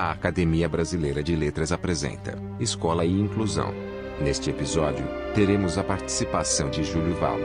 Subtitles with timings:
[0.00, 3.74] A Academia Brasileira de Letras apresenta Escola e Inclusão.
[4.22, 5.04] Neste episódio,
[5.34, 7.42] teremos a participação de Júlio Vale.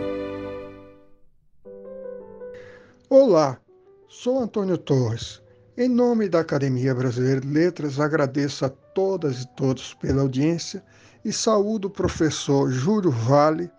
[3.10, 3.60] Olá,
[4.08, 5.42] sou Antônio Torres.
[5.76, 10.84] Em nome da Academia Brasileira de Letras, agradeço a todas e todos pela audiência
[11.26, 13.72] e saúdo o professor Júlio Vale,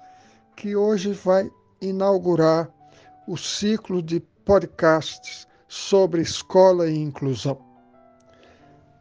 [0.57, 1.49] que hoje vai
[1.81, 2.69] inaugurar
[3.29, 7.64] o ciclo de podcasts sobre escola e inclusão.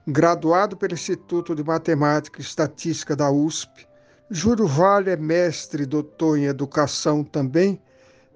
[0.05, 3.88] Graduado pelo Instituto de Matemática e Estatística da USP,
[4.30, 7.81] Júlio Vale é mestre e doutor em educação também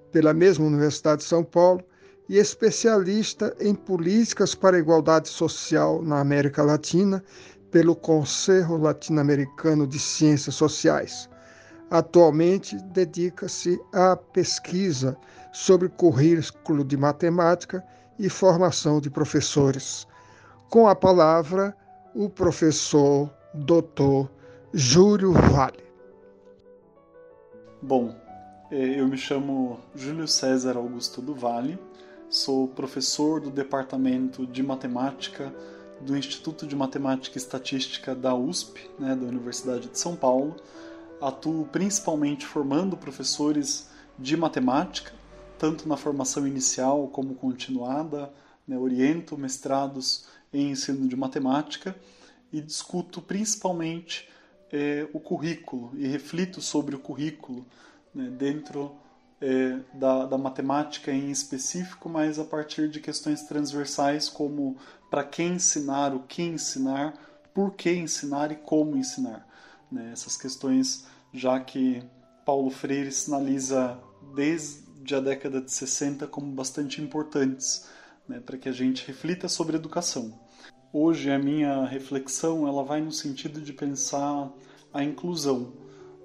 [0.09, 1.83] pela mesma Universidade de São Paulo
[2.29, 7.21] e especialista em políticas para a igualdade social na América Latina
[7.69, 11.29] pelo Conselho Latino-Americano de Ciências Sociais.
[11.91, 15.17] Atualmente dedica-se à pesquisa
[15.51, 17.83] sobre currículo de matemática
[18.17, 20.07] e formação de professores
[20.69, 21.75] com a palavra
[22.13, 24.29] o professor Dr.
[24.73, 25.83] Júlio Vale.
[27.81, 28.15] Bom,
[28.71, 31.79] é, eu me chamo Júlio César Augusto do Vale,
[32.29, 35.53] sou professor do Departamento de Matemática
[36.01, 40.55] do Instituto de Matemática e Estatística da USP, né, da Universidade de São Paulo.
[41.19, 43.89] Atuo principalmente formando professores
[44.19, 45.11] de matemática,
[45.57, 48.31] tanto na formação inicial como continuada,
[48.67, 51.95] né, oriento mestrados em ensino de matemática
[52.51, 54.27] e discuto principalmente
[54.71, 57.65] é, o currículo e reflito sobre o currículo
[58.13, 58.95] né, dentro
[59.39, 64.77] é, da, da, matemática em específico, mas a partir de questões transversais como
[65.09, 67.13] para quem ensinar, o que ensinar,
[67.53, 69.47] por que ensinar e como ensinar.
[69.91, 72.03] Né, essas questões, já que
[72.45, 73.99] Paulo Freire sinaliza
[74.35, 77.87] desde a década de 60 como bastante importantes
[78.27, 80.39] né, para que a gente reflita sobre educação.
[80.91, 84.51] Hoje a minha reflexão ela vai no sentido de pensar
[84.93, 85.73] a inclusão,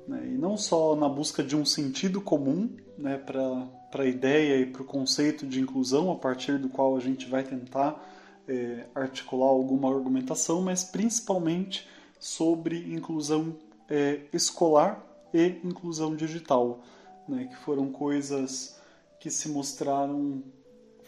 [0.06, 4.66] né, e não só na busca de um sentido comum né, para a ideia e
[4.66, 8.02] para o conceito de inclusão, a partir do qual a gente vai tentar
[8.48, 11.88] é, articular alguma argumentação, mas principalmente
[12.18, 13.56] sobre inclusão
[13.88, 16.82] é, escolar e inclusão digital,
[17.28, 18.80] né, que foram coisas
[19.20, 20.42] que se mostraram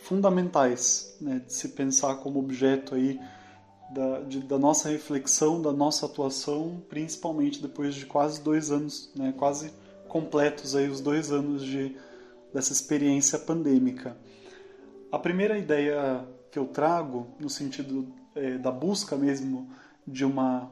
[0.04, 3.18] fundamentais né, de se pensar como objeto aí
[3.90, 9.32] da, de, da, nossa reflexão, da nossa atuação, principalmente depois de quase dois anos, né,
[9.36, 9.72] quase
[10.08, 11.96] completos aí os dois anos de,
[12.52, 14.16] dessa experiência pandêmica.
[15.10, 19.70] A primeira ideia que eu trago, no sentido é, da busca mesmo
[20.06, 20.70] de uma,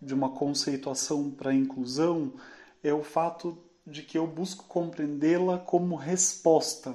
[0.00, 2.34] de uma conceituação para a inclusão,
[2.82, 3.56] é o fato
[3.86, 6.94] de que eu busco compreendê-la como resposta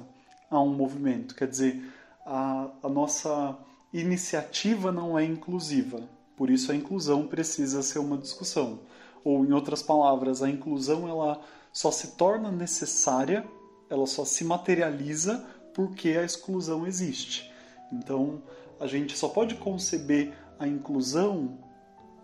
[0.50, 1.34] a um movimento.
[1.34, 1.82] Quer dizer,
[2.26, 3.56] a, a nossa
[3.92, 6.00] iniciativa não é inclusiva,
[6.36, 8.80] por isso a inclusão precisa ser uma discussão.
[9.22, 11.40] Ou, em outras palavras, a inclusão ela
[11.72, 13.46] só se torna necessária,
[13.88, 15.44] ela só se materializa
[15.74, 17.50] porque a exclusão existe.
[17.92, 18.42] Então,
[18.78, 21.58] a gente só pode conceber a inclusão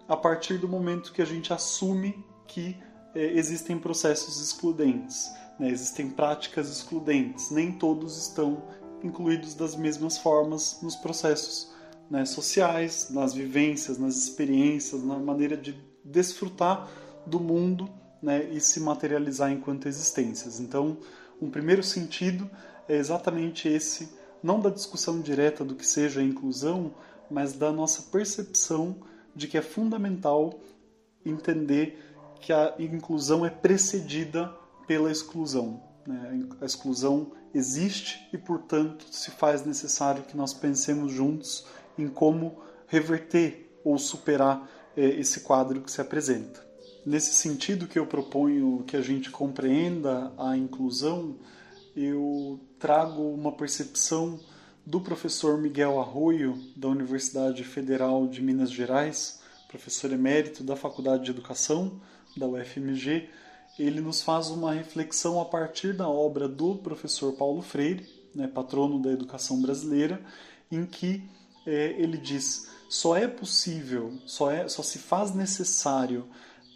[0.09, 2.77] a partir do momento que a gente assume que
[3.15, 5.31] é, existem processos excludentes.
[5.59, 5.71] Né?
[5.71, 8.63] Existem práticas excludentes, nem todos estão
[9.03, 11.73] incluídos das mesmas formas nos processos
[12.11, 15.75] né, sociais, nas vivências, nas experiências, na maneira de
[16.05, 16.89] desfrutar
[17.27, 17.91] do mundo
[18.23, 20.61] né, e se materializar enquanto existências.
[20.61, 20.97] Então,
[21.41, 22.49] um primeiro sentido
[22.89, 24.09] é exatamente esse,
[24.43, 26.95] não da discussão direta do que seja a inclusão,
[27.31, 28.97] mas da nossa percepção
[29.35, 30.59] de que é fundamental
[31.25, 31.99] entender
[32.41, 34.55] que a inclusão é precedida
[34.87, 35.83] pela exclusão.
[36.07, 36.47] Né?
[36.61, 41.67] A exclusão existe e, portanto, se faz necessário que nós pensemos juntos
[41.99, 46.65] em como reverter ou superar é, esse quadro que se apresenta.
[47.05, 51.37] Nesse sentido que eu proponho que a gente compreenda a inclusão,
[51.95, 54.41] eu trago uma percepção
[54.85, 61.31] do professor Miguel Arroio, da Universidade Federal de Minas Gerais, professor emérito da Faculdade de
[61.31, 62.01] Educação
[62.37, 63.29] da UFMG,
[63.79, 69.01] ele nos faz uma reflexão a partir da obra do professor Paulo Freire, né, patrono
[69.01, 70.21] da educação brasileira,
[70.71, 71.23] em que
[71.67, 76.27] é, ele diz: só é possível, só, é, só se faz necessário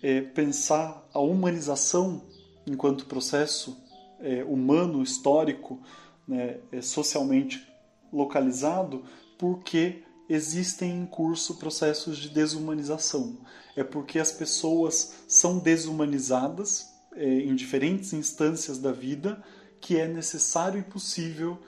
[0.03, 2.23] é, pensar a humanização
[2.67, 3.77] enquanto processo
[4.21, 5.81] é, humano, histórico,
[6.27, 7.67] né, é, socialmente
[8.13, 9.05] localizado,
[9.39, 13.39] porque existem em curso processos de desumanização.
[13.77, 19.43] É porque as pessoas são desumanizadas é, em diferentes instâncias da vida
[19.81, 21.59] que é necessário e possível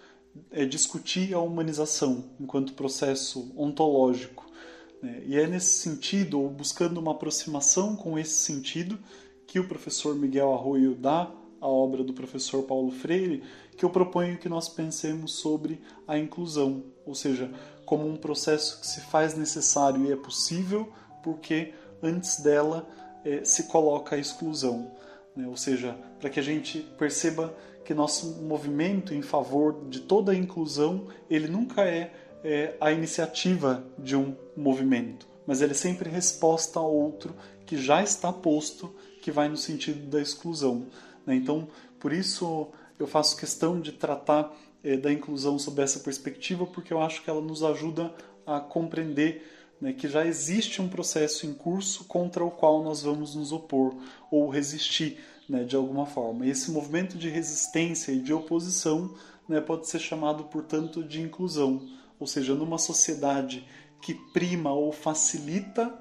[0.51, 4.47] é, discutir a humanização enquanto processo ontológico.
[5.03, 5.23] Né?
[5.27, 8.99] E é nesse sentido, ou buscando uma aproximação com esse sentido,
[9.47, 11.31] que o professor Miguel Arroio dá
[11.61, 13.43] à obra do professor Paulo Freire,
[13.77, 17.51] que eu proponho que nós pensemos sobre a inclusão, ou seja,
[17.85, 20.93] como um processo que se faz necessário e é possível,
[21.23, 21.73] porque
[22.03, 22.89] antes dela
[23.25, 24.91] eh, se coloca a exclusão.
[25.37, 25.47] Né?
[25.47, 30.35] Ou seja, para que a gente perceba que nosso movimento em favor de toda a
[30.35, 32.13] inclusão, ele nunca é,
[32.45, 37.35] é a iniciativa de um movimento, mas ele é sempre resposta a outro
[37.67, 40.87] que já está posto, que vai no sentido da exclusão.
[41.27, 41.35] Né?
[41.35, 41.69] Então,
[41.99, 42.69] por isso
[42.99, 44.55] eu faço questão de tratar
[44.85, 48.13] é, da inclusão sob essa perspectiva, porque eu acho que ela nos ajuda
[48.47, 49.47] a compreender
[49.83, 53.93] né, que já existe um processo em curso contra o qual nós vamos nos opor
[54.31, 55.19] ou resistir
[55.49, 56.47] né, de alguma forma.
[56.47, 59.13] E esse movimento de resistência e de oposição
[59.49, 61.85] né, pode ser chamado, portanto, de inclusão,
[62.21, 63.67] ou seja, numa sociedade
[64.01, 65.93] que prima ou facilita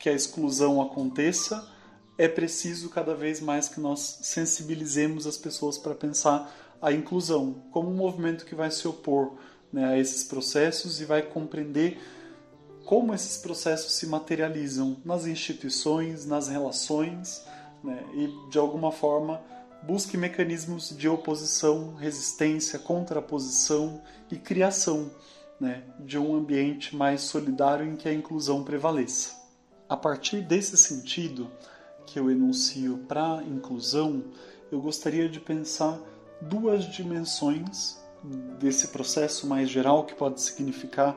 [0.00, 1.70] que a exclusão aconteça,
[2.16, 6.50] é preciso cada vez mais que nós sensibilizemos as pessoas para pensar
[6.80, 9.34] a inclusão como um movimento que vai se opor
[9.70, 11.98] né, a esses processos e vai compreender
[12.90, 17.46] como esses processos se materializam nas instituições, nas relações
[17.84, 19.40] né, e, de alguma forma,
[19.84, 25.08] busque mecanismos de oposição, resistência, contraposição e criação
[25.60, 29.36] né, de um ambiente mais solidário em que a inclusão prevaleça.
[29.88, 31.48] A partir desse sentido
[32.04, 34.24] que eu enuncio para inclusão,
[34.72, 35.96] eu gostaria de pensar
[36.40, 38.00] duas dimensões
[38.58, 41.16] desse processo mais geral que pode significar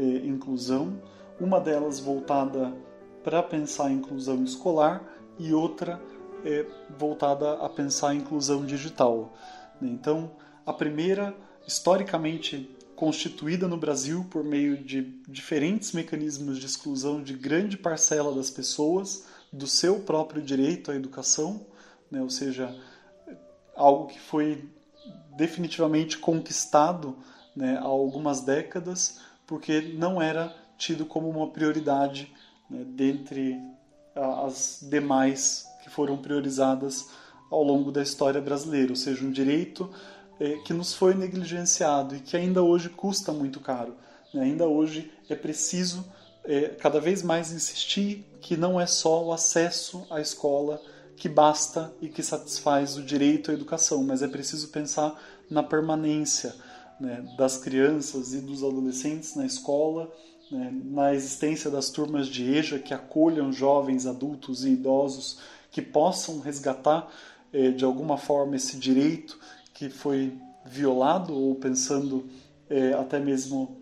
[0.00, 1.00] eh, inclusão,
[1.38, 2.72] uma delas voltada
[3.22, 5.04] para pensar a inclusão escolar
[5.38, 6.00] e outra
[6.44, 6.66] é,
[6.98, 9.36] voltada a pensar a inclusão digital.
[9.80, 10.32] Então,
[10.64, 11.34] a primeira,
[11.66, 18.50] historicamente constituída no Brasil por meio de diferentes mecanismos de exclusão de grande parcela das
[18.50, 21.66] pessoas do seu próprio direito à educação,
[22.10, 22.20] né?
[22.20, 22.74] ou seja,
[23.74, 24.68] algo que foi
[25.36, 27.16] definitivamente conquistado
[27.56, 29.18] né, há algumas décadas,
[29.50, 32.32] porque não era tido como uma prioridade
[32.70, 33.60] né, dentre
[34.14, 37.08] as demais que foram priorizadas
[37.50, 39.90] ao longo da história brasileira, ou seja, um direito
[40.38, 43.96] é, que nos foi negligenciado e que ainda hoje custa muito caro.
[44.32, 44.44] Né?
[44.44, 46.04] Ainda hoje é preciso
[46.44, 50.80] é, cada vez mais insistir que não é só o acesso à escola
[51.16, 55.20] que basta e que satisfaz o direito à educação, mas é preciso pensar
[55.50, 56.54] na permanência
[57.00, 60.12] né, das crianças e dos adolescentes na escola
[60.50, 65.38] né, na existência das turmas de EJA que acolham jovens, adultos e idosos
[65.70, 67.08] que possam resgatar
[67.52, 69.38] eh, de alguma forma esse direito
[69.72, 70.36] que foi
[70.66, 72.28] violado, ou pensando
[72.68, 73.78] eh, até mesmo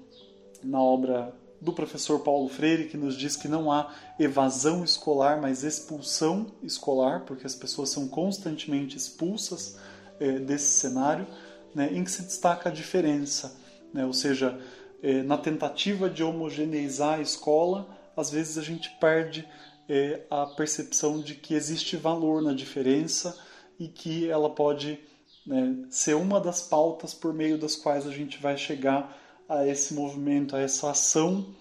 [0.63, 5.65] na obra do professor Paulo Freire, que nos diz que não há evasão escolar, mas
[5.65, 9.77] expulsão escolar, porque as pessoas são constantemente expulsas
[10.21, 11.27] eh, desse cenário,
[11.75, 13.57] né, em que se destaca a diferença,
[13.93, 14.61] né, ou seja,
[15.03, 19.47] é, na tentativa de homogeneizar a escola, às vezes a gente perde
[19.89, 23.39] é, a percepção de que existe valor na diferença
[23.79, 24.99] e que ela pode
[25.47, 29.17] né, ser uma das pautas por meio das quais a gente vai chegar
[29.49, 31.55] a esse movimento, a essa ação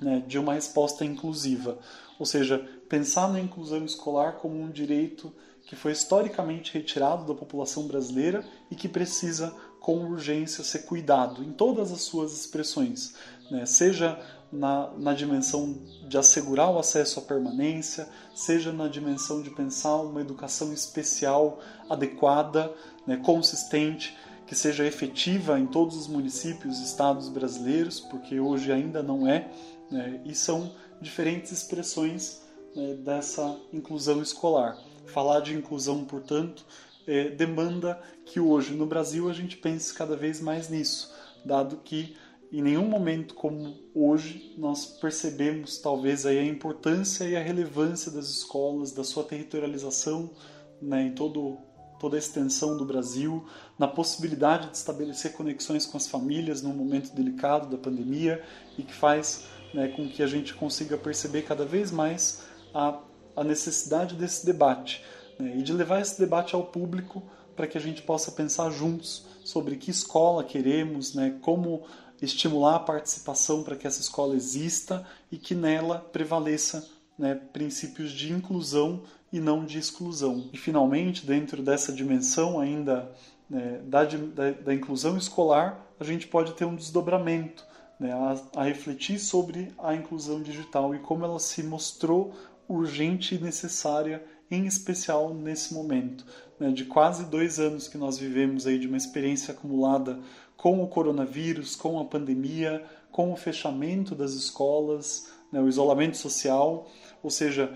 [0.00, 1.78] né, de uma resposta inclusiva.
[2.18, 5.32] Ou seja, pensar na inclusão escolar como um direito
[5.64, 11.52] que foi historicamente retirado da população brasileira e que precisa com urgência ser cuidado em
[11.52, 13.14] todas as suas expressões,
[13.48, 13.64] né?
[13.64, 14.20] seja
[14.52, 15.78] na, na dimensão
[16.08, 22.74] de assegurar o acesso à permanência, seja na dimensão de pensar uma educação especial adequada,
[23.06, 24.18] né, consistente,
[24.48, 29.48] que seja efetiva em todos os municípios e estados brasileiros, porque hoje ainda não é,
[29.88, 34.78] né, e são diferentes expressões né, dessa inclusão escolar.
[35.06, 36.64] Falar de inclusão, portanto,
[37.06, 41.12] é, demanda que hoje no Brasil a gente pense cada vez mais nisso,
[41.44, 42.16] dado que
[42.52, 48.28] em nenhum momento como hoje nós percebemos talvez aí a importância e a relevância das
[48.28, 50.30] escolas, da sua territorialização
[50.82, 51.58] né, em todo,
[52.00, 53.46] toda a extensão do Brasil,
[53.78, 58.42] na possibilidade de estabelecer conexões com as famílias num momento delicado da pandemia
[58.76, 62.98] e que faz né, com que a gente consiga perceber cada vez mais a,
[63.36, 65.04] a necessidade desse debate
[65.38, 67.22] né, e de levar esse debate ao público
[67.56, 71.82] para que a gente possa pensar juntos sobre que escola queremos, né, como
[72.22, 78.32] estimular a participação para que essa escola exista e que nela prevaleça né, princípios de
[78.32, 80.48] inclusão e não de exclusão.
[80.52, 83.10] E finalmente, dentro dessa dimensão ainda
[83.48, 87.64] né, da, da, da, inclusão escolar, a gente pode ter um desdobramento
[87.98, 92.32] né, a, a refletir sobre a inclusão digital e como ela se mostrou
[92.70, 96.24] urgente e necessária, em especial nesse momento,
[96.58, 100.20] né, de quase dois anos que nós vivemos aí de uma experiência acumulada
[100.56, 106.88] com o coronavírus, com a pandemia, com o fechamento das escolas, né, o isolamento social,
[107.22, 107.74] ou seja,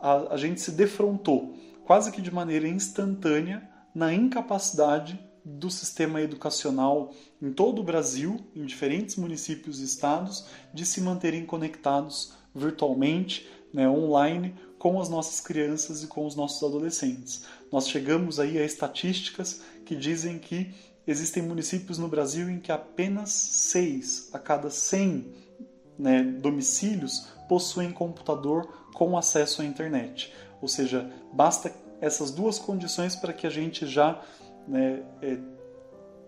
[0.00, 7.12] a, a gente se defrontou quase que de maneira instantânea na incapacidade do sistema educacional
[7.40, 13.86] em todo o Brasil, em diferentes municípios e estados, de se manterem conectados virtualmente, né,
[13.86, 17.44] online, com as nossas crianças e com os nossos adolescentes.
[17.70, 20.74] Nós chegamos aí a estatísticas que dizem que
[21.06, 25.30] existem municípios no Brasil em que apenas 6 a cada 100
[25.98, 30.32] né, domicílios possuem computador com acesso à internet.
[30.62, 34.22] Ou seja, basta essas duas condições para que a gente já
[34.66, 35.36] né, é,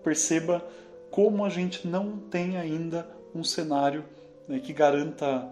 [0.05, 0.63] perceba
[1.11, 4.05] como a gente não tem ainda um cenário
[4.47, 5.49] né, que garanta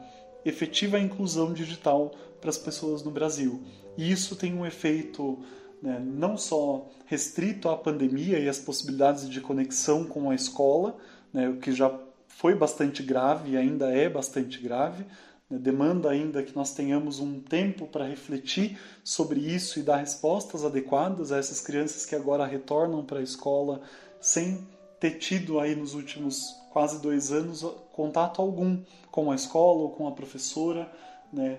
[0.49, 3.63] efetiva inclusão digital para as pessoas no Brasil.
[3.97, 5.39] E isso tem um efeito
[5.83, 10.97] né, não só restrito à pandemia e às possibilidades de conexão com a escola,
[11.33, 11.93] né, o que já
[12.29, 15.05] foi bastante grave e ainda é bastante grave,
[15.51, 20.65] né, demanda ainda que nós tenhamos um tempo para refletir sobre isso e dar respostas
[20.65, 23.81] adequadas a essas crianças que agora retornam para a escola
[24.21, 24.67] sem
[24.99, 30.07] ter tido aí nos últimos quase dois anos contato algum com a escola ou com
[30.07, 30.93] a professora,
[31.33, 31.59] né?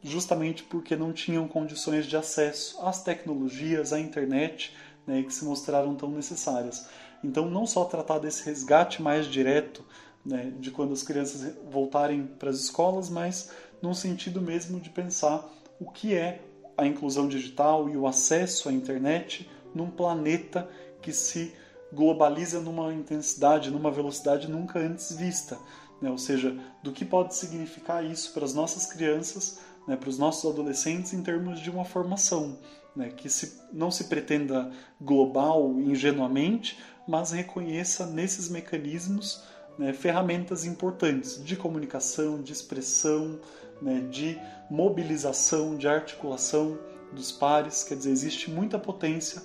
[0.00, 4.72] justamente porque não tinham condições de acesso às tecnologias, à internet,
[5.04, 6.86] né, que se mostraram tão necessárias.
[7.24, 9.84] Então, não só tratar desse resgate mais direto
[10.24, 13.50] né, de quando as crianças voltarem para as escolas, mas
[13.82, 15.44] num sentido mesmo de pensar
[15.80, 16.40] o que é
[16.78, 20.70] a inclusão digital e o acesso à internet num planeta
[21.02, 21.52] que se
[21.92, 25.58] globaliza numa intensidade, numa velocidade nunca antes vista.
[26.00, 26.10] Né?
[26.10, 30.50] Ou seja, do que pode significar isso para as nossas crianças né, para os nossos
[30.50, 32.58] adolescentes em termos de uma formação,
[32.94, 39.44] né, que se, não se pretenda global ingenuamente, mas reconheça nesses mecanismos
[39.78, 43.38] né, ferramentas importantes de comunicação, de expressão,
[43.80, 44.38] né, de
[44.68, 46.78] mobilização, de articulação
[47.12, 47.84] dos pares.
[47.84, 49.42] Quer dizer, existe muita potência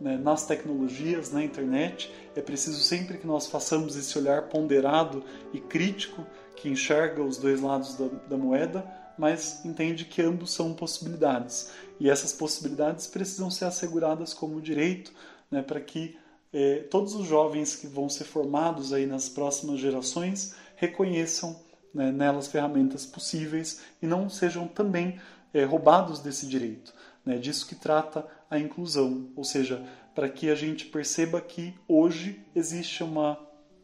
[0.00, 2.12] né, nas tecnologias, na internet.
[2.34, 6.26] É preciso sempre que nós façamos esse olhar ponderado e crítico
[6.56, 11.70] que enxerga os dois lados da, da moeda mas entende que ambos são possibilidades.
[12.00, 15.12] E essas possibilidades precisam ser asseguradas como direito
[15.50, 16.16] né, para que
[16.52, 21.60] eh, todos os jovens que vão ser formados aí nas próximas gerações reconheçam
[21.92, 25.20] né, nelas ferramentas possíveis e não sejam também
[25.52, 26.94] eh, roubados desse direito.
[27.24, 32.44] Né, disso que trata a inclusão, ou seja, para que a gente perceba que hoje
[32.54, 33.38] existe uma,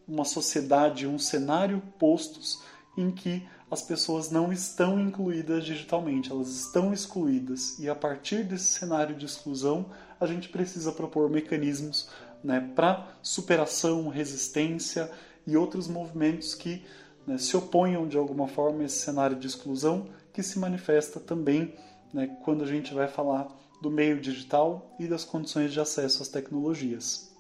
[0.07, 2.61] uma sociedade, um cenário postos
[2.99, 7.79] em que as pessoas não estão incluídas digitalmente, elas estão excluídas.
[7.79, 9.87] E a partir desse cenário de exclusão,
[10.21, 12.09] a gente precisa propor mecanismos
[12.43, 15.11] né, para superação, resistência
[15.47, 16.85] e outros movimentos que
[17.27, 21.75] né, se oponham de alguma forma a esse cenário de exclusão, que se manifesta também
[22.13, 23.49] né, quando a gente vai falar
[23.81, 27.35] do meio digital e das condições de acesso às tecnologias.